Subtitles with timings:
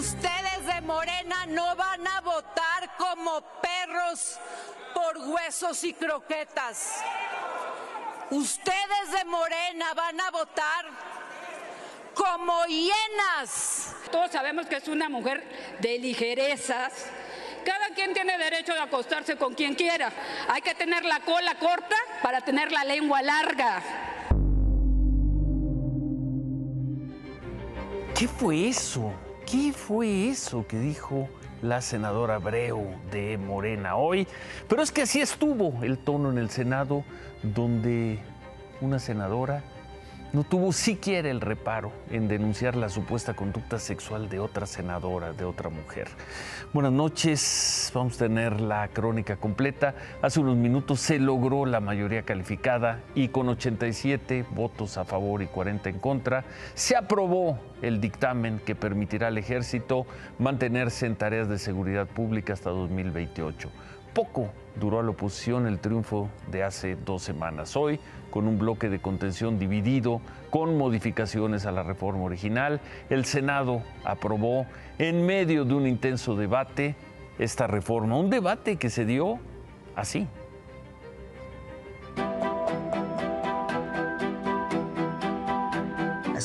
[0.00, 4.38] Ustedes de Morena no van a votar como perros
[4.94, 7.02] por huesos y croquetas.
[8.30, 10.86] Ustedes de Morena van a votar
[12.14, 13.94] como hienas.
[14.10, 15.44] Todos sabemos que es una mujer
[15.80, 16.92] de ligerezas.
[17.66, 20.10] Cada quien tiene derecho de acostarse con quien quiera.
[20.48, 23.82] Hay que tener la cola corta para tener la lengua larga.
[28.14, 29.12] ¿Qué fue eso?
[29.50, 31.28] ¿Qué fue eso que dijo
[31.60, 34.28] la senadora Abreu de Morena hoy?
[34.68, 37.02] Pero es que así estuvo el tono en el Senado,
[37.42, 38.20] donde
[38.80, 39.64] una senadora
[40.32, 45.44] no tuvo siquiera el reparo en denunciar la supuesta conducta sexual de otra senadora, de
[45.44, 46.08] otra mujer.
[46.72, 49.94] Buenas noches, vamos a tener la crónica completa.
[50.22, 55.46] Hace unos minutos se logró la mayoría calificada y con 87 votos a favor y
[55.46, 60.06] 40 en contra, se aprobó el dictamen que permitirá al ejército
[60.38, 63.68] mantenerse en tareas de seguridad pública hasta 2028.
[64.14, 67.76] Poco duró a la oposición el triunfo de hace dos semanas.
[67.76, 72.80] Hoy con un bloque de contención dividido, con modificaciones a la reforma original.
[73.08, 74.66] El Senado aprobó
[74.98, 76.96] en medio de un intenso debate
[77.38, 79.38] esta reforma, un debate que se dio
[79.96, 80.26] así.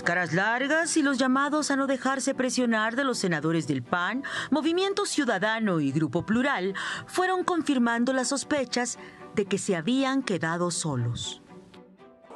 [0.06, 5.06] Caras largas y los llamados a no dejarse presionar de los senadores del PAN, Movimiento
[5.06, 6.76] Ciudadano y Grupo Plural
[7.08, 9.00] fueron confirmando las sospechas
[9.34, 11.42] de que se habían quedado solos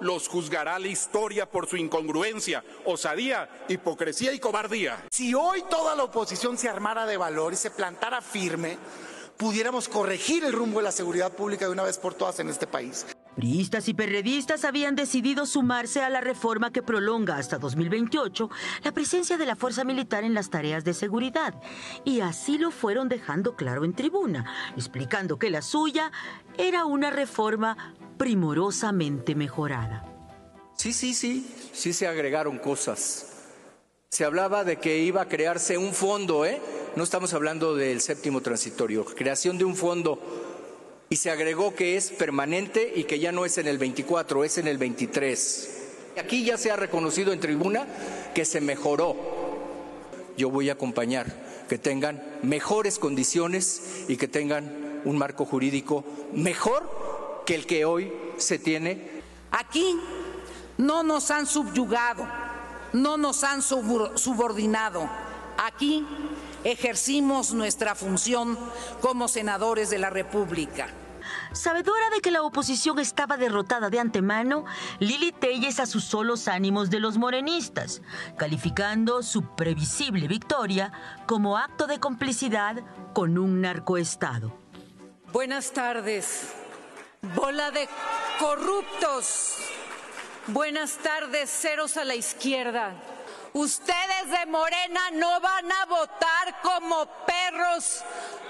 [0.01, 5.05] los juzgará la historia por su incongruencia, osadía, hipocresía y cobardía.
[5.11, 8.77] Si hoy toda la oposición se armara de valor y se plantara firme,
[9.35, 12.65] pudiéramos corregir el rumbo de la seguridad pública de una vez por todas en este
[12.65, 13.05] país.
[13.35, 18.49] Priistas y perredistas habían decidido sumarse a la reforma que prolonga hasta 2028
[18.83, 21.53] la presencia de la fuerza militar en las tareas de seguridad.
[22.03, 24.45] Y así lo fueron dejando claro en tribuna,
[24.75, 26.11] explicando que la suya
[26.57, 30.05] era una reforma primorosamente mejorada.
[30.75, 33.25] Sí, sí, sí, sí se agregaron cosas.
[34.09, 36.61] Se hablaba de que iba a crearse un fondo, ¿eh?
[36.95, 40.19] No estamos hablando del séptimo transitorio, creación de un fondo.
[41.09, 44.59] Y se agregó que es permanente y que ya no es en el 24, es
[44.59, 45.69] en el 23.
[46.19, 47.87] Aquí ya se ha reconocido en tribuna
[48.35, 49.15] que se mejoró.
[50.37, 51.25] Yo voy a acompañar
[51.67, 56.03] que tengan mejores condiciones y que tengan un marco jurídico
[56.33, 59.21] mejor que el que hoy se tiene.
[59.51, 59.97] Aquí
[60.77, 62.27] no nos han subyugado,
[62.93, 65.09] no nos han subordinado.
[65.57, 66.05] Aquí
[66.63, 68.57] ejercimos nuestra función
[69.01, 70.87] como senadores de la República.
[71.51, 74.65] Sabedora de que la oposición estaba derrotada de antemano,
[74.99, 78.01] Lili Telles asusó los ánimos de los morenistas,
[78.37, 80.91] calificando su previsible victoria
[81.25, 82.77] como acto de complicidad
[83.13, 84.57] con un narcoestado.
[85.31, 86.53] Buenas tardes.
[87.35, 87.87] Bola de
[88.39, 89.55] corruptos.
[90.47, 92.93] Buenas tardes, ceros a la izquierda.
[93.53, 98.03] Ustedes de Morena no van a votar como perros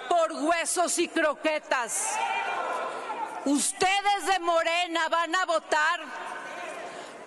[0.10, 2.18] por huesos y croquetas.
[3.46, 6.02] Ustedes de Morena van a votar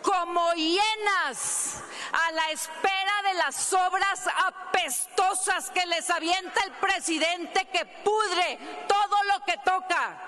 [0.03, 1.77] como hienas
[2.12, 9.22] a la espera de las obras apestosas que les avienta el presidente que pudre todo
[9.32, 10.19] lo que toca.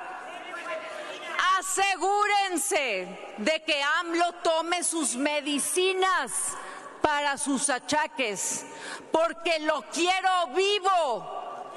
[1.58, 6.56] Asegúrense de que AMLO tome sus medicinas
[7.04, 8.64] para sus achaques,
[9.12, 11.70] porque lo quiero vivo,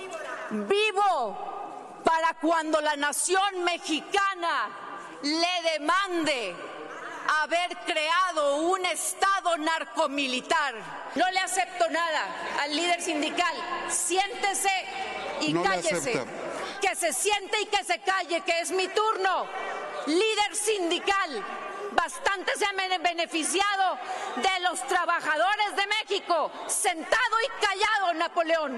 [0.51, 4.69] vivo, para cuando la nación mexicana
[5.23, 6.55] le demande
[7.41, 10.75] haber creado un Estado narcomilitar.
[11.15, 12.27] No le acepto nada
[12.61, 13.53] al líder sindical.
[13.89, 14.71] Siéntese
[15.41, 16.25] y cállese
[16.79, 19.45] que se siente y que se calle, que es mi turno.
[20.05, 21.43] Líder sindical,
[21.97, 23.97] bastante se han beneficiado
[24.35, 26.51] de los trabajadores de México.
[26.67, 28.77] Sentado y callado, Napoleón.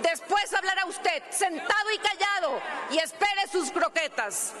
[0.00, 4.54] Después hablará usted, sentado y callado, y espere sus croquetas.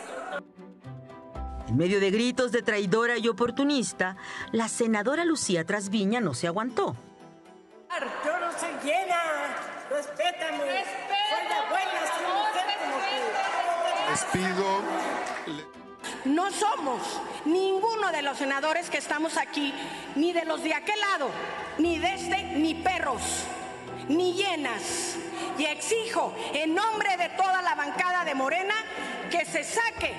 [1.68, 4.16] En medio de gritos de traidora y oportunista,
[4.52, 6.96] la senadora Lucía Trasviña no se aguantó.
[8.24, 9.56] Yo no soy llena,
[9.90, 10.84] respétame.
[16.24, 19.74] No somos ninguno de los senadores que estamos aquí,
[20.14, 21.28] ni de los de aquel lado,
[21.78, 23.20] ni de este, ni perros,
[24.08, 25.16] ni llenas.
[25.58, 28.74] Y exijo en nombre de toda la bancada de Morena
[29.30, 30.14] que se saque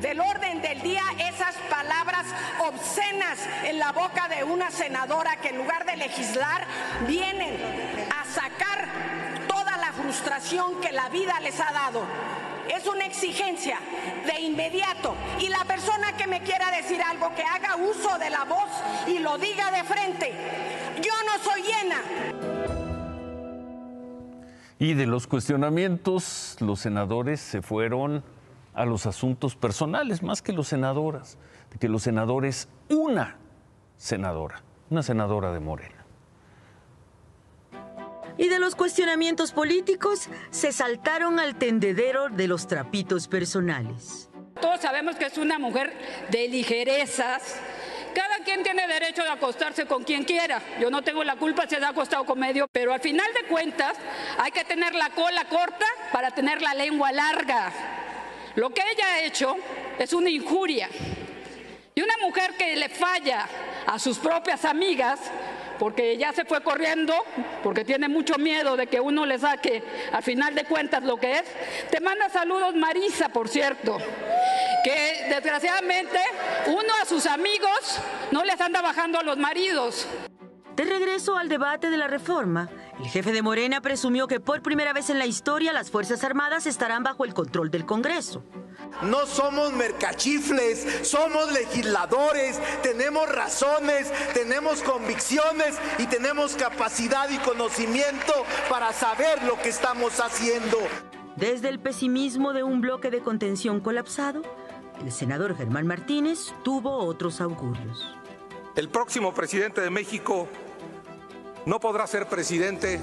[0.00, 2.26] del orden del día esas palabras
[2.60, 6.66] obscenas en la boca de una senadora que en lugar de legislar
[7.06, 7.56] vienen
[8.10, 8.88] a sacar
[9.46, 12.06] toda la frustración que la vida les ha dado.
[12.72, 13.78] Es una exigencia
[14.26, 18.44] de inmediato y la persona que me quiera decir algo que haga uso de la
[18.44, 18.70] voz
[19.06, 20.32] y lo diga de frente.
[21.02, 22.02] Yo no soy llena.
[24.78, 28.24] Y de los cuestionamientos, los senadores se fueron
[28.74, 31.38] a los asuntos personales, más que los senadoras,
[31.78, 33.36] que los senadores, una
[33.96, 35.93] senadora, una senadora de Morena.
[38.36, 44.28] Y de los cuestionamientos políticos, se saltaron al tendedero de los trapitos personales.
[44.60, 45.92] Todos sabemos que es una mujer
[46.30, 47.56] de ligerezas.
[48.14, 50.60] Cada quien tiene derecho de acostarse con quien quiera.
[50.80, 53.48] Yo no tengo la culpa si se ha acostado con medio, pero al final de
[53.48, 53.96] cuentas
[54.38, 57.72] hay que tener la cola corta para tener la lengua larga.
[58.54, 59.56] Lo que ella ha hecho
[59.98, 60.88] es una injuria.
[61.96, 63.48] Y una mujer que le falla
[63.86, 65.20] a sus propias amigas,
[65.78, 67.14] porque ya se fue corriendo,
[67.62, 69.82] porque tiene mucho miedo de que uno le saque
[70.12, 71.44] al final de cuentas lo que es,
[71.90, 73.98] te manda saludos Marisa, por cierto,
[74.84, 76.18] que desgraciadamente
[76.66, 78.00] uno a sus amigos
[78.30, 80.06] no les anda bajando a los maridos.
[80.76, 82.68] De regreso al debate de la reforma,
[82.98, 86.66] el jefe de Morena presumió que por primera vez en la historia las Fuerzas Armadas
[86.66, 88.42] estarán bajo el control del Congreso.
[89.02, 98.32] No somos mercachifles, somos legisladores, tenemos razones, tenemos convicciones y tenemos capacidad y conocimiento
[98.70, 100.78] para saber lo que estamos haciendo.
[101.36, 104.42] Desde el pesimismo de un bloque de contención colapsado,
[105.02, 108.06] el senador Germán Martínez tuvo otros augurios.
[108.76, 110.48] El próximo presidente de México
[111.66, 113.00] no podrá ser presidente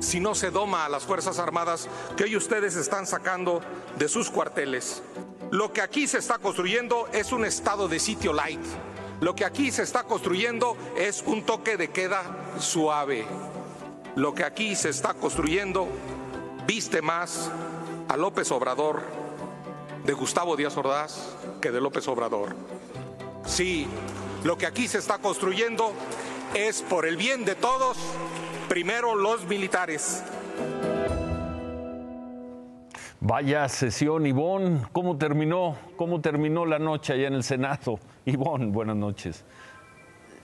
[0.00, 3.60] si no se doma a las Fuerzas Armadas que hoy ustedes están sacando
[3.98, 5.02] de sus cuarteles.
[5.50, 8.64] Lo que aquí se está construyendo es un estado de sitio light.
[9.20, 12.22] Lo que aquí se está construyendo es un toque de queda
[12.58, 13.24] suave.
[14.14, 15.88] Lo que aquí se está construyendo
[16.66, 17.50] viste más
[18.08, 19.02] a López Obrador
[20.04, 22.54] de Gustavo Díaz Ordaz que de López Obrador.
[23.46, 23.86] Sí,
[24.44, 25.92] lo que aquí se está construyendo
[26.54, 27.96] es por el bien de todos,
[28.68, 30.24] primero los militares.
[33.20, 34.82] Vaya sesión, Ivonne.
[34.92, 35.76] ¿Cómo terminó?
[35.96, 37.98] ¿Cómo terminó la noche allá en el Senado?
[38.26, 39.44] Ivonne, buenas noches.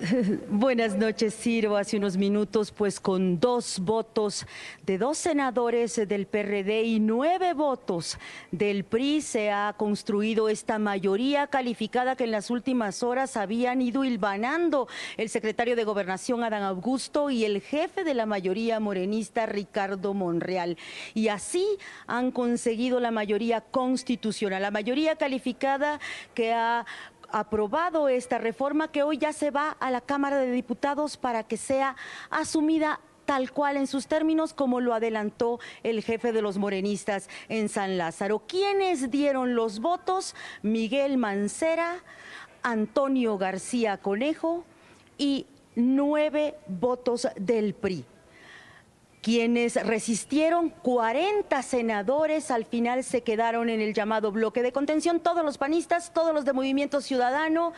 [0.48, 1.76] Buenas noches, Ciro.
[1.76, 4.46] Hace unos minutos, pues con dos votos
[4.84, 8.18] de dos senadores del PRD y nueve votos
[8.50, 14.04] del PRI, se ha construido esta mayoría calificada que en las últimas horas habían ido
[14.04, 20.14] hilvanando el secretario de Gobernación, Adán Augusto, y el jefe de la mayoría morenista, Ricardo
[20.14, 20.78] Monreal.
[21.14, 21.66] Y así
[22.06, 26.00] han conseguido la mayoría constitucional, la mayoría calificada
[26.34, 26.86] que ha
[27.32, 31.56] aprobado esta reforma que hoy ya se va a la Cámara de Diputados para que
[31.56, 31.96] sea
[32.30, 37.68] asumida tal cual en sus términos como lo adelantó el jefe de los morenistas en
[37.68, 38.40] San Lázaro.
[38.46, 40.34] ¿Quiénes dieron los votos?
[40.62, 42.02] Miguel Mancera,
[42.62, 44.64] Antonio García Conejo
[45.18, 48.04] y nueve votos del PRI
[49.22, 55.44] quienes resistieron 40 senadores al final se quedaron en el llamado bloque de contención, todos
[55.44, 57.72] los panistas, todos los de Movimiento Ciudadano,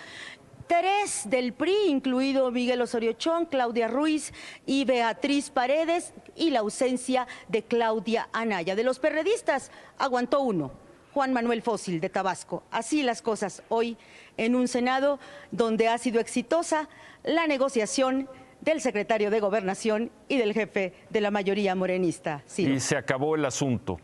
[0.67, 4.33] tres del PRI, incluido Miguel Osorio Chong, Claudia Ruiz
[4.65, 8.75] y Beatriz Paredes, y la ausencia de Claudia Anaya.
[8.75, 10.73] De los perredistas, aguantó uno,
[11.13, 12.63] Juan Manuel Fósil de Tabasco.
[12.71, 13.99] Así las cosas hoy
[14.39, 15.19] en un Senado
[15.51, 16.89] donde ha sido exitosa
[17.23, 18.31] la negociación
[18.65, 22.43] del secretario de Gobernación y del jefe de la mayoría morenista.
[22.57, 23.99] Y se acabó el asunto.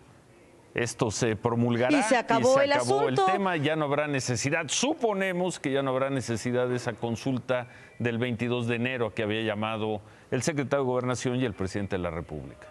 [0.74, 5.58] Esto se promulgará y se acabó, el, acabó el tema, ya no habrá necesidad, suponemos
[5.58, 7.66] que ya no habrá necesidad de esa consulta
[7.98, 10.00] del 22 de enero que había llamado
[10.30, 12.68] el secretario de Gobernación y el presidente de la República.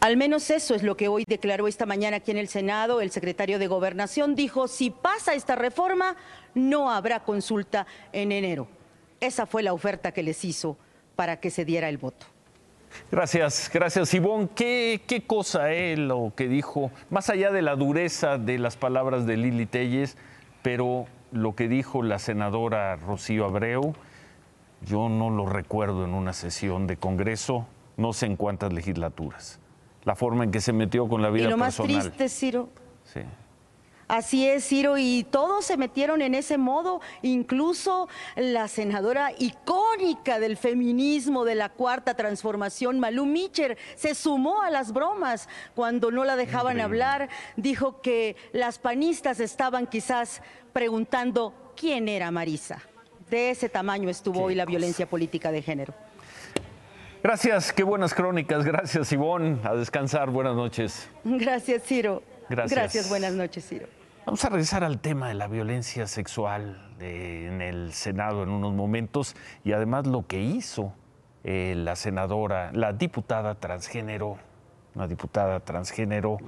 [0.00, 3.00] Al menos eso es lo que hoy declaró esta mañana aquí en el Senado.
[3.00, 6.16] El secretario de Gobernación dijo, si pasa esta reforma,
[6.54, 8.66] no habrá consulta en enero.
[9.24, 10.76] Esa fue la oferta que les hizo
[11.16, 12.26] para que se diera el voto.
[13.10, 14.48] Gracias, gracias Ivonne.
[14.54, 19.26] ¿Qué, qué cosa es lo que dijo, más allá de la dureza de las palabras
[19.26, 20.16] de Lili Telles,
[20.62, 23.94] pero lo que dijo la senadora Rocío Abreu,
[24.82, 27.66] yo no lo recuerdo en una sesión de Congreso,
[27.96, 29.58] no sé en cuántas legislaturas.
[30.04, 31.70] La forma en que se metió con la vida personal.
[31.72, 32.68] Y lo más triste, Ciro,
[33.04, 33.20] sí.
[34.08, 40.56] Así es, Ciro, y todos se metieron en ese modo, incluso la senadora icónica del
[40.56, 46.36] feminismo de la cuarta transformación, Malú Micher, se sumó a las bromas cuando no la
[46.36, 50.42] dejaban hablar, dijo que las panistas estaban quizás
[50.72, 52.82] preguntando quién era Marisa.
[53.30, 55.94] De ese tamaño estuvo hoy la violencia política de género.
[57.22, 58.66] Gracias, qué buenas crónicas.
[58.66, 59.58] Gracias, Ivonne.
[59.64, 60.28] A descansar.
[60.28, 61.08] Buenas noches.
[61.24, 62.22] Gracias, Ciro.
[62.48, 62.78] Gracias.
[62.78, 63.86] Gracias, buenas noches, Ciro.
[64.26, 69.36] Vamos a regresar al tema de la violencia sexual en el Senado en unos momentos
[69.64, 70.94] y además lo que hizo
[71.42, 74.38] eh, la senadora, la diputada transgénero,
[74.94, 76.38] una diputada transgénero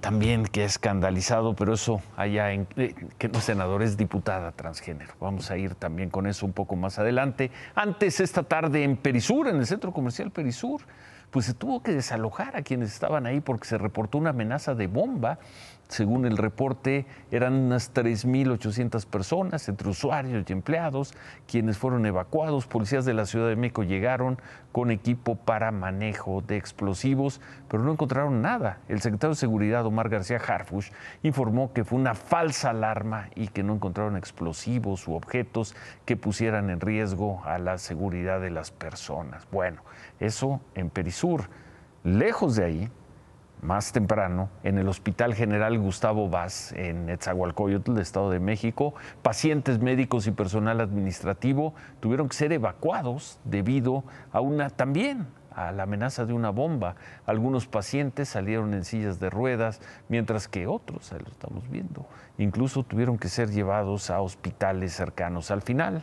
[0.00, 5.14] también que ha escandalizado, pero eso allá en eh, que no senador es diputada transgénero.
[5.20, 7.50] Vamos a ir también con eso un poco más adelante.
[7.74, 10.82] Antes esta tarde en Perisur, en el centro comercial Perisur,
[11.32, 14.86] pues se tuvo que desalojar a quienes estaban ahí porque se reportó una amenaza de
[14.86, 15.38] bomba
[15.88, 21.12] según el reporte, eran unas 3.800 personas, entre usuarios y empleados,
[21.46, 22.66] quienes fueron evacuados.
[22.66, 24.38] Policías de la Ciudad de México llegaron
[24.72, 28.78] con equipo para manejo de explosivos, pero no encontraron nada.
[28.88, 30.90] El secretario de Seguridad, Omar García Harfush,
[31.22, 36.70] informó que fue una falsa alarma y que no encontraron explosivos u objetos que pusieran
[36.70, 39.46] en riesgo a la seguridad de las personas.
[39.52, 39.82] Bueno,
[40.20, 41.50] eso en Perisur.
[42.02, 42.90] Lejos de ahí,
[43.62, 48.92] más temprano, en el Hospital General Gustavo Vaz, en Etzahualcoyotl, Estado de México,
[49.22, 54.02] pacientes médicos y personal administrativo tuvieron que ser evacuados debido
[54.32, 56.96] a una también a la amenaza de una bomba.
[57.24, 62.06] Algunos pacientes salieron en sillas de ruedas, mientras que otros, ahí lo estamos viendo,
[62.38, 65.52] incluso tuvieron que ser llevados a hospitales cercanos.
[65.52, 66.02] Al final,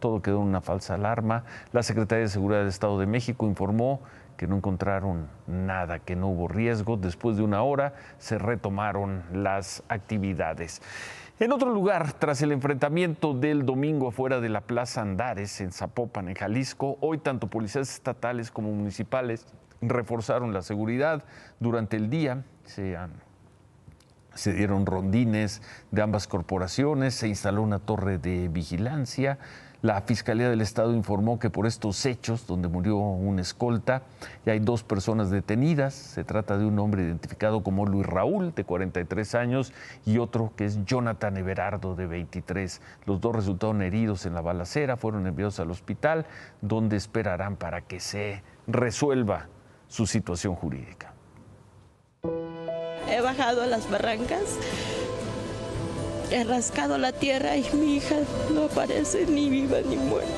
[0.00, 1.44] todo quedó en una falsa alarma.
[1.72, 4.00] La Secretaría de Seguridad del Estado de México informó
[4.44, 6.98] que no encontraron nada, que no hubo riesgo.
[6.98, 10.82] Después de una hora se retomaron las actividades.
[11.40, 16.28] En otro lugar, tras el enfrentamiento del domingo afuera de la Plaza Andares en Zapopan,
[16.28, 19.46] en Jalisco, hoy tanto policías estatales como municipales
[19.80, 21.24] reforzaron la seguridad
[21.58, 22.44] durante el día.
[22.64, 22.98] Se,
[24.34, 29.38] se dieron rondines de ambas corporaciones, se instaló una torre de vigilancia,
[29.84, 34.00] la Fiscalía del Estado informó que por estos hechos, donde murió un escolta,
[34.46, 35.92] ya hay dos personas detenidas.
[35.92, 39.74] Se trata de un hombre identificado como Luis Raúl, de 43 años,
[40.06, 42.80] y otro que es Jonathan Everardo, de 23.
[43.04, 46.24] Los dos resultaron heridos en la balacera, fueron enviados al hospital,
[46.62, 49.48] donde esperarán para que se resuelva
[49.88, 51.13] su situación jurídica.
[53.14, 54.42] He bajado a las barrancas
[56.32, 58.16] He rascado la tierra y mi hija
[58.52, 60.32] no aparece ni viva ni muerta.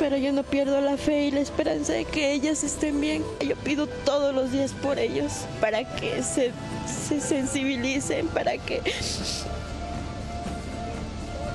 [0.00, 3.24] Pero yo no pierdo la fe y la esperanza de que ellas estén bien.
[3.46, 6.50] Yo pido todos los días por ellos, para que se,
[6.86, 8.82] se sensibilicen, para que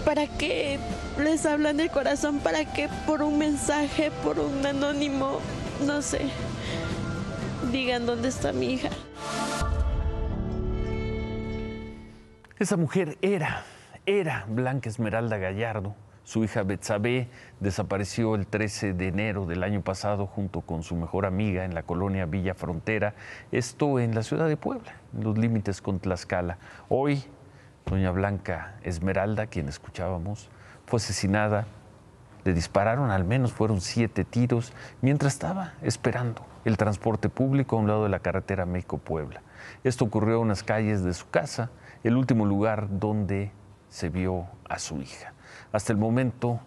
[0.05, 0.79] para que
[1.20, 5.39] les hablan del corazón, para que por un mensaje, por un anónimo,
[5.86, 6.22] no sé,
[7.72, 8.89] digan dónde está mi hija.
[12.62, 13.63] Esa mujer era,
[14.06, 15.96] era Blanca Esmeralda Gallardo.
[16.24, 17.27] Su hija Betsabé
[17.60, 21.82] desapareció el 13 de enero del año pasado junto con su mejor amiga en la
[21.82, 23.15] colonia Villa Frontera,
[23.51, 26.60] esto en la ciudad de Puebla, en los límites con Tlaxcala.
[26.88, 27.24] Hoy,
[27.88, 30.51] doña Blanca Esmeralda, quien escuchábamos,
[30.86, 31.65] fue asesinada.
[32.44, 37.88] Le dispararon, al menos fueron siete tiros, mientras estaba esperando el transporte público a un
[37.88, 39.41] lado de la carretera México-Puebla.
[39.84, 41.72] Esto ocurrió en unas calles de su casa
[42.03, 43.51] el último lugar donde
[43.89, 45.34] se vio a su hija.
[45.72, 46.60] Hasta el momento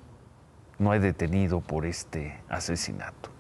[0.79, 3.31] no hay detenido por este asesinato.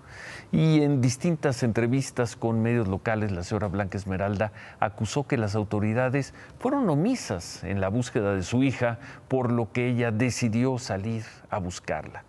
[0.52, 6.32] Y en distintas entrevistas con medios locales, la señora Blanca Esmeralda acusó que las autoridades
[6.60, 11.58] fueron omisas en la búsqueda de su hija, por lo que ella decidió salir a
[11.58, 12.24] buscarla.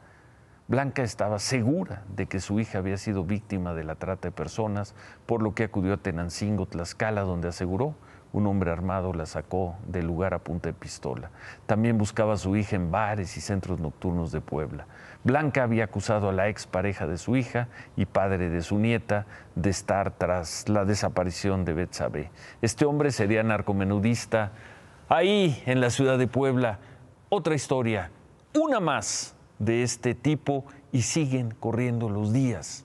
[0.67, 4.95] Blanca estaba segura de que su hija había sido víctima de la trata de personas,
[5.27, 7.93] por lo que acudió a Tenancingo, Tlaxcala, donde aseguró
[8.35, 11.31] un hombre armado la sacó del lugar a punta de pistola.
[11.67, 14.87] También buscaba a su hija en bares y centros nocturnos de Puebla.
[15.23, 19.25] Blanca había acusado a la expareja de su hija y padre de su nieta
[19.55, 22.29] de estar tras la desaparición de Betsabe.
[22.61, 24.51] Este hombre sería narcomenudista.
[25.07, 26.79] Ahí, en la ciudad de Puebla,
[27.29, 28.11] otra historia,
[28.53, 32.83] una más de este tipo y siguen corriendo los días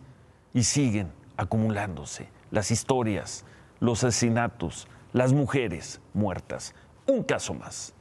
[0.54, 3.45] y siguen acumulándose las historias,
[3.80, 6.75] los asesinatos, las mujeres muertas.
[7.07, 7.93] Un caso más.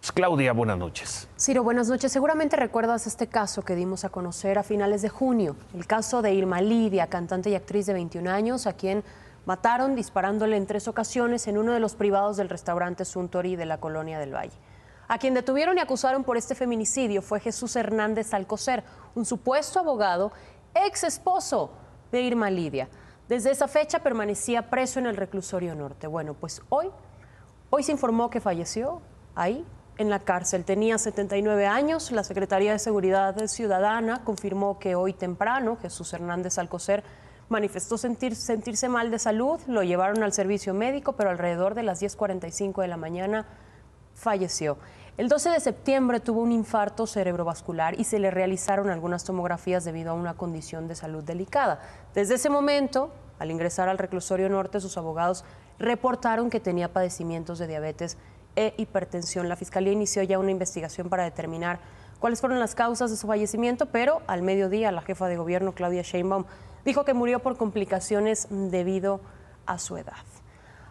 [0.00, 1.28] Pues, Claudia, buenas noches.
[1.38, 2.10] Ciro, buenas noches.
[2.12, 6.32] Seguramente recuerdas este caso que dimos a conocer a finales de junio, el caso de
[6.32, 9.04] Irma Lidia, cantante y actriz de 21 años, a quien
[9.46, 13.78] mataron disparándole en tres ocasiones en uno de los privados del restaurante Suntory de la
[13.78, 14.56] Colonia del Valle.
[15.08, 20.30] A quien detuvieron y acusaron por este feminicidio fue Jesús Hernández Alcocer, un supuesto abogado,
[20.74, 21.72] ex esposo
[22.12, 22.88] de Irma Lidia.
[23.30, 26.08] Desde esa fecha permanecía preso en el reclusorio norte.
[26.08, 26.90] Bueno, pues hoy,
[27.70, 29.02] hoy se informó que falleció
[29.36, 29.64] ahí,
[29.98, 30.64] en la cárcel.
[30.64, 32.10] Tenía 79 años.
[32.10, 37.04] La Secretaría de Seguridad Ciudadana confirmó que hoy temprano Jesús Hernández Alcocer
[37.48, 39.60] manifestó sentir, sentirse mal de salud.
[39.68, 43.46] Lo llevaron al servicio médico, pero alrededor de las 10.45 de la mañana
[44.12, 44.76] falleció.
[45.20, 50.12] El 12 de septiembre tuvo un infarto cerebrovascular y se le realizaron algunas tomografías debido
[50.12, 51.80] a una condición de salud delicada.
[52.14, 55.44] Desde ese momento, al ingresar al reclusorio norte, sus abogados
[55.78, 58.18] reportaron que tenía padecimientos de diabetes
[58.56, 59.48] e hipertensión.
[59.48, 61.78] La Fiscalía inició ya una investigación para determinar
[62.18, 66.02] cuáles fueron las causas de su fallecimiento, pero al mediodía la jefa de gobierno, Claudia
[66.02, 66.44] Sheinbaum,
[66.84, 69.20] dijo que murió por complicaciones debido
[69.66, 70.14] a su edad.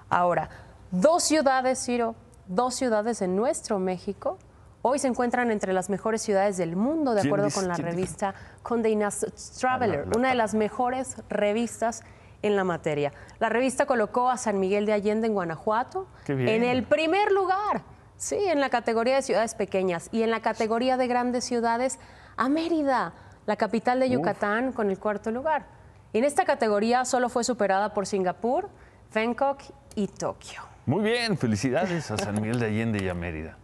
[0.10, 0.50] Ahora,
[0.92, 2.16] dos ciudades, Ciro,
[2.48, 4.38] dos ciudades en nuestro México
[4.82, 8.34] hoy se encuentran entre las mejores ciudades del mundo, de acuerdo con la revista
[8.64, 9.26] Condé Nast
[9.60, 12.04] Traveler, una de las mejores revistas
[12.42, 13.12] en la materia.
[13.40, 17.84] La revista colocó a San Miguel de Allende en Guanajuato en el primer lugar,
[18.18, 22.00] sí, en la categoría de ciudades pequeñas y en la categoría de grandes ciudades
[22.38, 23.14] a Mérida,
[23.46, 25.66] la capital de Yucatán, con el cuarto lugar.
[26.14, 28.70] en esta categoría solo fue superada por Singapur,
[29.14, 29.60] Bangkok
[29.96, 30.62] y Tokio.
[30.86, 33.58] Muy bien, felicidades a San Miguel de Allende y a Mérida.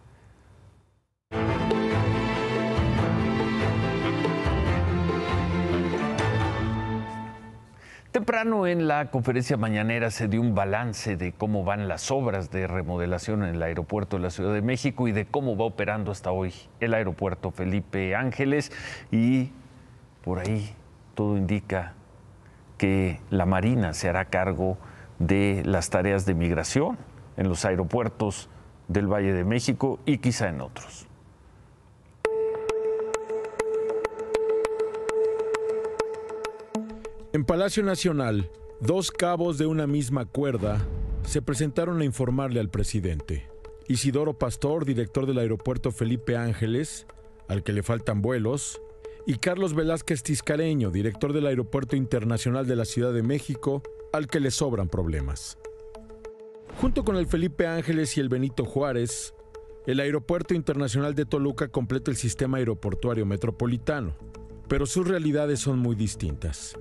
[8.16, 12.66] Temprano en la conferencia mañanera se dio un balance de cómo van las obras de
[12.66, 16.32] remodelación en el aeropuerto de la Ciudad de México y de cómo va operando hasta
[16.32, 18.72] hoy el aeropuerto Felipe Ángeles
[19.12, 19.52] y
[20.24, 20.74] por ahí
[21.14, 21.92] todo indica
[22.78, 24.78] que la Marina se hará cargo
[25.20, 26.98] de las tareas de migración
[27.36, 28.50] en los aeropuertos
[28.88, 31.05] del Valle de México y quizá en otros.
[37.36, 38.50] En Palacio Nacional,
[38.80, 40.88] dos cabos de una misma cuerda
[41.26, 43.50] se presentaron a informarle al presidente.
[43.90, 47.06] Isidoro Pastor, director del aeropuerto Felipe Ángeles,
[47.50, 48.82] al que le faltan vuelos,
[49.28, 54.40] y Carlos Velázquez Tiscareño, director del Aeropuerto Internacional de la Ciudad de México, al que
[54.40, 55.58] le sobran problemas.
[56.80, 59.34] Junto con el Felipe Ángeles y el Benito Juárez,
[59.88, 64.16] el Aeropuerto Internacional de Toluca completa el sistema aeroportuario metropolitano,
[64.70, 66.78] pero sus realidades son muy distintas.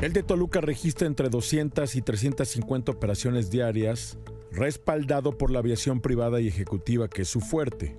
[0.00, 4.18] El de Toluca registra entre 200 y 350 operaciones diarias,
[4.50, 7.96] respaldado por la aviación privada y ejecutiva que es su fuerte.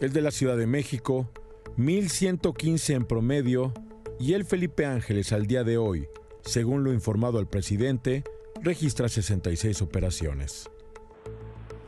[0.00, 1.30] El de la Ciudad de México,
[1.76, 3.72] 1115 en promedio,
[4.18, 6.08] y el Felipe Ángeles al día de hoy,
[6.42, 8.24] según lo informado al presidente,
[8.62, 10.70] registra 66 operaciones.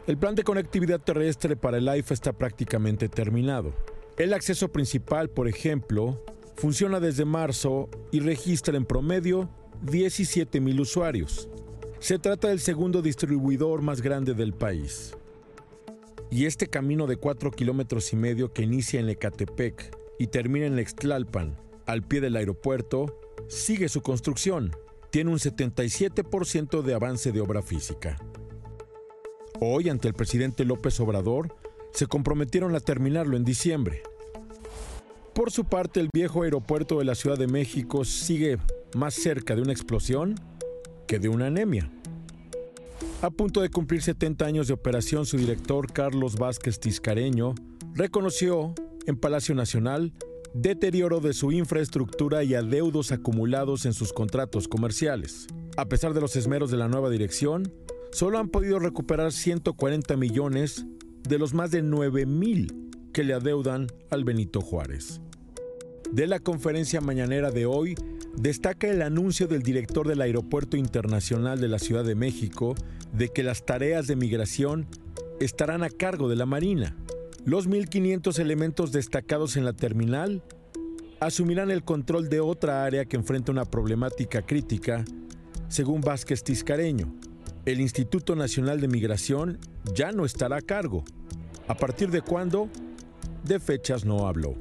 [0.07, 3.75] El plan de conectividad terrestre para el AIFA está prácticamente terminado.
[4.17, 6.25] El acceso principal, por ejemplo,
[6.59, 9.49] funciona desde marzo y registra en promedio
[9.83, 11.49] 17 mil usuarios.
[12.01, 15.17] Se trata del segundo distribuidor más grande del país.
[16.31, 20.79] Y este camino de 4 kilómetros y medio que inicia en Ecatepec y termina en
[20.81, 24.73] Extlalpan, al pie del aeropuerto, sigue su construcción.
[25.11, 28.19] Tiene un 77% de avance de obra física.
[29.61, 31.57] Hoy, ante el presidente López Obrador,
[31.93, 34.03] se comprometieron a terminarlo en diciembre.
[35.39, 38.59] Por su parte, el viejo aeropuerto de la Ciudad de México sigue
[38.97, 40.35] más cerca de una explosión
[41.07, 41.93] que de una anemia.
[43.23, 47.55] A punto de cumplir 70 años de operación, su director, Carlos Vázquez Tiscareño,
[47.95, 48.75] reconoció
[49.07, 50.13] en Palacio Nacional
[50.55, 55.47] deterioro de su infraestructura y adeudos acumulados en sus contratos comerciales.
[55.77, 57.73] A pesar de los esmeros de la nueva dirección,
[58.11, 60.85] solo han podido recuperar 140 millones
[61.23, 65.21] de los más de 9 mil que le adeudan al Benito Juárez
[66.13, 67.95] de la conferencia mañanera de hoy
[68.37, 72.75] destaca el anuncio del director del Aeropuerto Internacional de la Ciudad de México
[73.13, 74.87] de que las tareas de migración
[75.41, 76.97] estarán a cargo de la Marina.
[77.45, 80.43] Los 1.500 elementos destacados en la terminal
[81.21, 85.05] asumirán el control de otra área que enfrenta una problemática crítica,
[85.69, 87.15] según Vázquez Tiscareño.
[87.65, 89.59] El Instituto Nacional de Migración
[89.95, 91.05] ya no estará a cargo.
[91.67, 92.69] ¿A partir de cuándo?
[93.45, 94.55] De fechas no habló.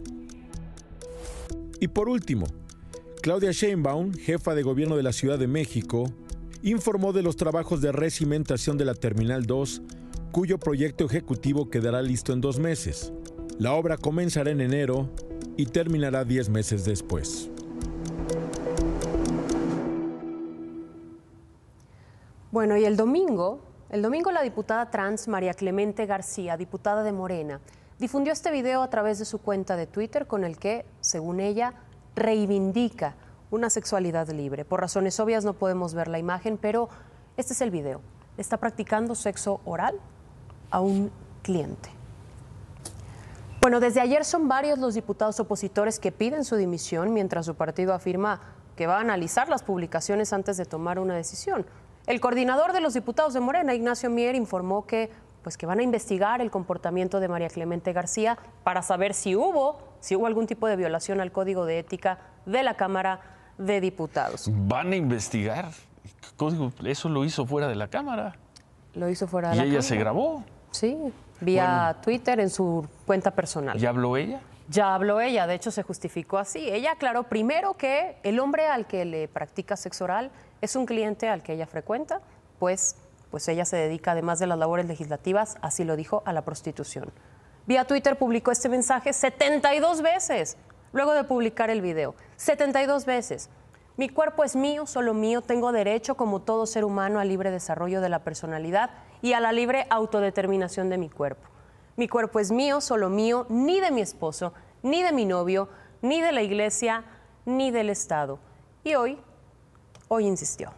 [1.79, 2.47] Y por último,
[3.21, 6.11] Claudia Sheinbaum, jefa de gobierno de la Ciudad de México,
[6.63, 9.83] informó de los trabajos de recimentación de la Terminal 2,
[10.31, 13.13] cuyo proyecto ejecutivo quedará listo en dos meses.
[13.59, 15.09] La obra comenzará en enero
[15.55, 17.49] y terminará diez meses después.
[22.51, 23.59] Bueno, y el domingo,
[23.91, 27.61] el domingo la diputada trans María Clemente García, diputada de Morena,
[27.99, 31.73] difundió este video a través de su cuenta de Twitter con el que, según ella,
[32.15, 33.15] reivindica
[33.49, 34.65] una sexualidad libre.
[34.65, 36.89] Por razones obvias no podemos ver la imagen, pero
[37.37, 38.01] este es el video.
[38.37, 39.99] Está practicando sexo oral
[40.69, 41.11] a un
[41.43, 41.89] cliente.
[43.61, 47.93] Bueno, desde ayer son varios los diputados opositores que piden su dimisión mientras su partido
[47.93, 48.41] afirma
[48.75, 51.65] que va a analizar las publicaciones antes de tomar una decisión.
[52.05, 55.09] El coordinador de los diputados de Morena, Ignacio Mier, informó que
[55.47, 59.79] pues que van a investigar el comportamiento de María Clemente García para saber si hubo,
[60.01, 63.21] si hubo algún tipo de violación al código de ética de la Cámara
[63.57, 64.49] de Diputados.
[64.51, 65.69] ¿Van a investigar?
[66.35, 68.35] Código, eso lo hizo fuera de la Cámara.
[68.93, 69.87] Lo hizo fuera de ¿Y la ella Cámara.
[69.87, 70.43] se grabó?
[70.71, 70.97] Sí,
[71.39, 73.77] vía Twitter en su cuenta personal.
[73.77, 74.41] ¿Ya habló ella?
[74.67, 76.67] Ya habló ella, de hecho se justificó así.
[76.69, 80.29] Ella aclaró primero que el hombre al que le practica sexo oral
[80.59, 82.19] es un cliente al que ella frecuenta,
[82.59, 82.97] pues,
[83.31, 87.11] pues ella se dedica, además de las labores legislativas, así lo dijo, a la prostitución.
[87.65, 90.57] Vía Twitter publicó este mensaje 72 veces,
[90.93, 92.15] luego de publicar el video.
[92.37, 93.49] 72 veces.
[93.97, 97.99] Mi cuerpo es mío, solo mío, tengo derecho, como todo ser humano, al libre desarrollo
[97.99, 101.49] de la personalidad y a la libre autodeterminación de mi cuerpo.
[101.95, 105.67] Mi cuerpo es mío, solo mío, ni de mi esposo, ni de mi novio,
[106.01, 107.05] ni de la iglesia,
[107.45, 108.39] ni del Estado.
[108.83, 109.17] Y hoy,
[110.07, 110.71] hoy insistió.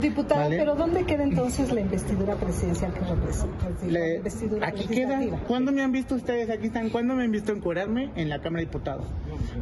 [0.00, 0.58] Diputada, Vale.
[0.58, 3.68] pero ¿dónde queda entonces la investidura presidencial que representa?
[3.88, 5.20] La investidura aquí queda.
[5.46, 6.48] ¿Cuándo me han visto ustedes?
[6.50, 6.90] Aquí están.
[6.90, 9.06] ¿Cuándo me han visto encuerarme en la Cámara de Diputados?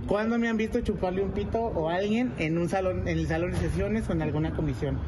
[0.06, 3.26] ¿Cuándo me han visto chuparle un pito o a alguien en un salón, en el
[3.26, 4.98] salón de sesiones o en alguna comisión?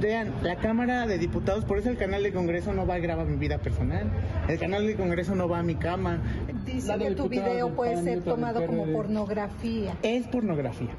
[0.00, 3.26] Vean, la Cámara de Diputados, por eso el canal de Congreso no va a grabar
[3.26, 4.10] mi vida personal.
[4.48, 6.18] El canal de Congreso no va a mi cama.
[6.64, 9.94] Dice que tu video puede ser tomado como pornografía.
[10.02, 10.90] Es pornografía.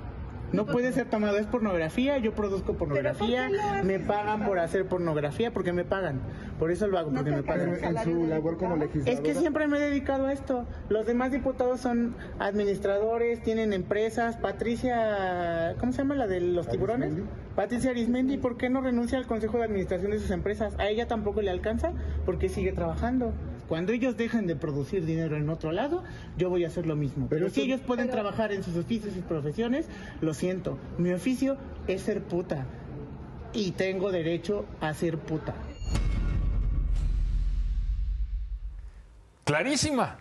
[0.53, 3.49] No puede ser tomado, es pornografía, yo produzco pornografía,
[3.83, 6.21] me pagan por hacer pornografía porque me pagan.
[6.59, 7.77] Por eso lo hago, porque me pagan.
[7.81, 9.11] En su labor como legisladora.
[9.11, 10.65] Es que siempre me he dedicado a esto.
[10.89, 14.37] Los demás diputados son administradores, tienen empresas.
[14.37, 17.13] Patricia, ¿cómo se llama la de los tiburones?
[17.55, 20.75] Patricia Arismendi, ¿por qué no renuncia al consejo de administración de sus empresas?
[20.79, 21.91] A ella tampoco le alcanza
[22.25, 23.33] porque sigue trabajando.
[23.71, 26.03] Cuando ellos dejen de producir dinero en otro lado,
[26.35, 27.27] yo voy a hacer lo mismo.
[27.29, 29.85] Pero, si ellos pueden trabajar en sus oficios y profesiones,
[30.19, 30.77] lo siento.
[30.97, 31.55] Mi oficio
[31.87, 32.65] es ser puta.
[33.53, 35.53] Y tengo derecho a ser puta.
[39.45, 40.17] Clarísima.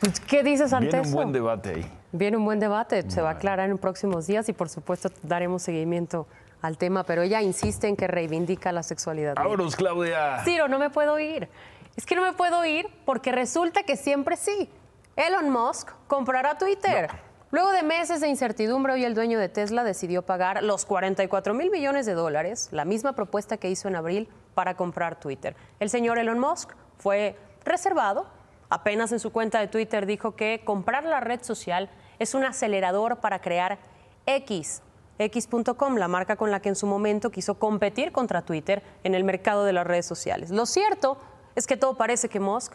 [0.00, 1.14] Pues, ¿Qué dices ante Viene un eso?
[1.14, 1.86] buen debate ahí.
[2.12, 5.60] Viene un buen debate, se va a aclarar en próximos días y por supuesto daremos
[5.60, 6.26] seguimiento
[6.62, 9.34] al tema, pero ella insiste en que reivindica la sexualidad.
[9.34, 10.42] Vámonos, Claudia.
[10.44, 11.48] Ciro, no me puedo ir.
[11.96, 14.68] Es que no me puedo ir porque resulta que siempre sí.
[15.16, 17.08] Elon Musk comprará Twitter.
[17.50, 21.70] Luego de meses de incertidumbre, hoy el dueño de Tesla decidió pagar los 44 mil
[21.70, 25.56] millones de dólares, la misma propuesta que hizo en abril para comprar Twitter.
[25.80, 28.26] El señor Elon Musk fue reservado.
[28.68, 33.20] Apenas en su cuenta de Twitter dijo que comprar la red social es un acelerador
[33.20, 33.78] para crear
[34.26, 34.82] X,
[35.18, 39.24] X.com, la marca con la que en su momento quiso competir contra Twitter en el
[39.24, 40.50] mercado de las redes sociales.
[40.50, 41.16] Lo cierto
[41.56, 42.74] es que todo parece que Musk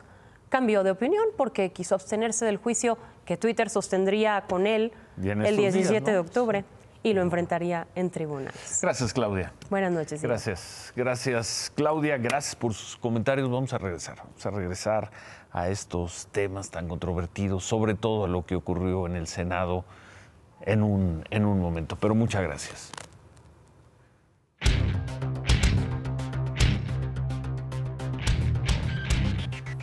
[0.49, 5.57] cambió de opinión porque quiso abstenerse del juicio que Twitter sostendría con él el estos
[5.57, 6.65] días, 17 de octubre
[7.03, 8.79] y lo enfrentaría en tribunales.
[8.81, 9.53] Gracias, Claudia.
[9.69, 10.21] Buenas noches.
[10.21, 10.27] Diego.
[10.27, 13.49] Gracias, gracias Claudia, gracias por sus comentarios.
[13.49, 15.11] Vamos a regresar, vamos a regresar
[15.51, 19.85] a estos temas tan controvertidos, sobre todo a lo que ocurrió en el Senado
[20.61, 21.95] en un, en un momento.
[21.95, 22.91] Pero muchas gracias.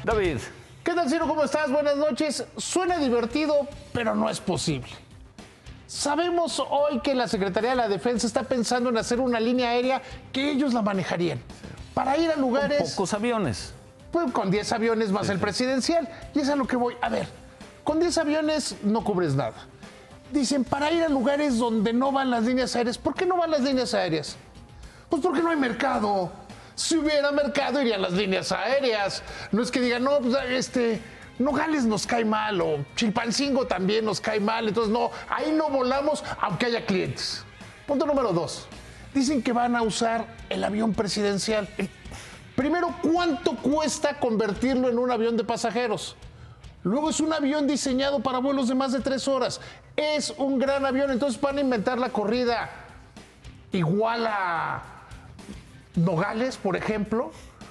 [0.08, 0.38] David.
[0.82, 1.28] ¿Qué tal, Ciro?
[1.28, 1.70] ¿Cómo estás?
[1.70, 2.42] Buenas noches.
[2.56, 4.88] Suena divertido, pero no es posible.
[5.86, 10.00] Sabemos hoy que la Secretaría de la Defensa está pensando en hacer una línea aérea
[10.32, 11.38] que ellos la manejarían
[11.92, 12.92] para ir a lugares.
[12.92, 13.74] pocos aviones.
[14.10, 16.08] Pues con 10 aviones más el presidencial.
[16.34, 16.94] Y es a lo que voy.
[17.02, 17.28] A ver,
[17.84, 19.66] con 10 aviones no cubres nada.
[20.32, 22.96] Dicen, para ir a lugares donde no van las líneas aéreas.
[22.96, 24.36] ¿Por qué no van las líneas aéreas?
[25.10, 26.32] Pues porque no hay mercado.
[26.78, 29.24] Si hubiera mercado, irían las líneas aéreas.
[29.50, 31.00] No es que digan, no, pues este,
[31.40, 34.68] Nogales nos cae mal o Chilpancingo también nos cae mal.
[34.68, 37.44] Entonces, no, ahí no volamos aunque haya clientes.
[37.84, 38.68] Punto número dos.
[39.12, 41.68] Dicen que van a usar el avión presidencial.
[42.54, 46.14] Primero, ¿cuánto cuesta convertirlo en un avión de pasajeros?
[46.84, 49.60] Luego es un avión diseñado para vuelos de más de tres horas.
[49.96, 52.70] Es un gran avión, entonces van a inventar la corrida
[53.72, 54.97] igual a
[55.98, 57.26] Nogales, por ejemplo.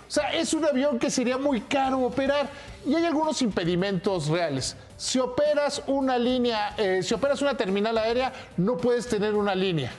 [0.08, 2.50] O sea, es un avión que sería muy caro operar
[2.86, 4.78] y hay algunos impedimentos reales.
[4.96, 9.92] Si operas una línea, eh, si operas una terminal aérea, no puedes tener una línea.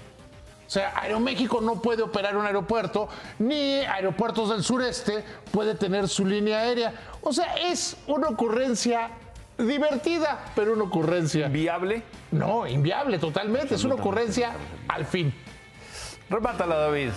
[0.67, 6.27] O sea, Aeroméxico no puede operar un aeropuerto, ni Aeropuertos del Sureste puede tener su
[6.27, 6.93] línea aérea.
[7.23, 9.11] O sea, es una ocurrencia
[9.59, 11.49] divertida, pero una ocurrencia.
[11.49, 12.03] ¿Viable?
[12.31, 13.75] No, inviable totalmente.
[13.75, 14.53] Es una ocurrencia
[14.89, 15.35] al fin.
[16.31, 17.11] Remátala, David.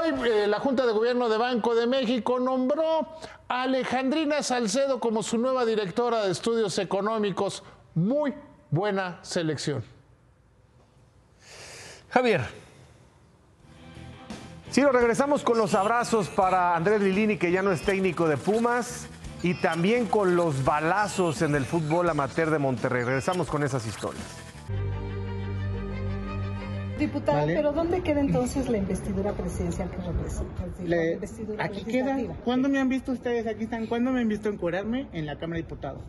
[0.00, 3.08] Hoy eh, la Junta de Gobierno de Banco de México nombró
[3.48, 7.64] a Alejandrina Salcedo como su nueva directora de estudios económicos.
[7.94, 8.34] Muy
[8.70, 9.82] buena selección.
[12.10, 12.42] Javier.
[14.70, 18.36] Sí, nos regresamos con los abrazos para Andrés Lilini, que ya no es técnico de
[18.36, 19.06] Pumas,
[19.42, 23.02] y también con los balazos en el fútbol amateur de Monterrey.
[23.04, 24.47] Regresamos con esas historias.
[26.98, 30.66] Diputada, pero ¿dónde queda entonces la investidura presidencial que representa?
[30.80, 32.18] La Le- investidura aquí queda.
[32.44, 33.46] ¿Cuándo me han visto ustedes?
[33.46, 33.86] Aquí están.
[33.86, 36.02] ¿Cuándo me han visto encuerarme en la Cámara de Diputados?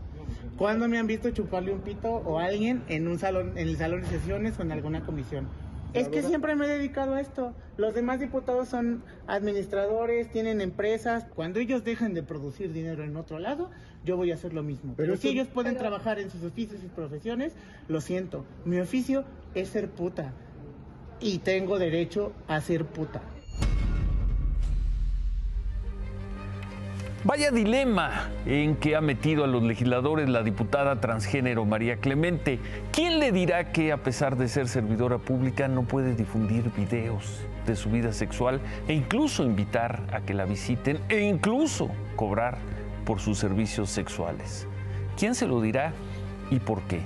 [0.57, 3.77] ¿Cuándo me han visto chuparle un pito o a alguien en un salón, en el
[3.77, 5.47] salón de sesiones o en alguna comisión?
[5.93, 7.53] Es que siempre me he dedicado a esto.
[7.77, 11.25] Los demás diputados son administradores, tienen empresas.
[11.33, 13.71] Cuando ellos dejan de producir dinero en otro lado,
[14.05, 14.93] yo voy a hacer lo mismo.
[14.97, 17.53] Pero, si ellos pueden trabajar en sus oficios y profesiones,
[17.87, 18.45] lo siento.
[18.65, 19.23] Mi oficio
[19.55, 20.33] es ser puta.
[21.21, 23.21] Y tengo derecho a ser puta.
[27.25, 32.59] Vaya dilema en que ha metido a los legisladores la diputada transgénero María Clemente.
[32.93, 37.75] ¿Quién le dirá que a pesar de ser servidora pública no puede difundir videos de
[37.75, 42.57] su vida sexual e incluso invitar a que la visiten e incluso cobrar
[43.05, 44.65] por sus servicios sexuales?
[45.17, 45.91] ¿Quién se lo dirá
[46.49, 47.01] y por qué?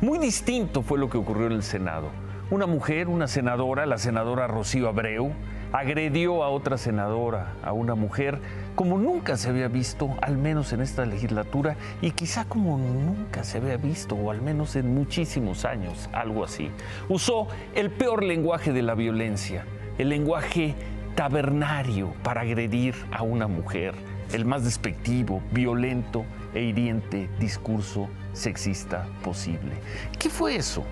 [0.00, 2.21] Muy distinto fue lo que ocurrió en el Senado.
[2.52, 5.32] Una mujer, una senadora, la senadora Rocío Abreu,
[5.72, 8.40] agredió a otra senadora, a una mujer,
[8.74, 13.56] como nunca se había visto, al menos en esta legislatura, y quizá como nunca se
[13.56, 16.70] había visto, o al menos en muchísimos años, algo así.
[17.08, 19.64] Usó el peor lenguaje de la violencia,
[19.96, 20.74] el lenguaje
[21.14, 23.94] tabernario para agredir a una mujer,
[24.34, 29.72] el más despectivo, violento e hiriente discurso sexista posible.
[30.18, 30.84] ¿Qué fue eso?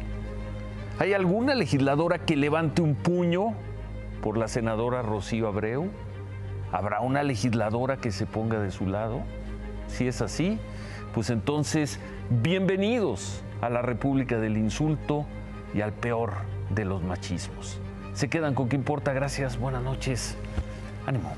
[1.00, 3.54] ¿Hay alguna legisladora que levante un puño
[4.20, 5.88] por la senadora Rocío Abreu?
[6.72, 9.22] ¿Habrá una legisladora que se ponga de su lado?
[9.88, 10.58] Si es así,
[11.14, 15.24] pues entonces bienvenidos a la República del Insulto
[15.72, 16.32] y al peor
[16.68, 17.80] de los machismos.
[18.12, 19.14] Se quedan con qué importa.
[19.14, 20.36] Gracias, buenas noches.
[21.06, 21.32] Ánimo.